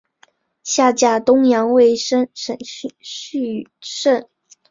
[0.63, 2.89] 下嫁东阳尉申翊
[3.79, 4.27] 圣。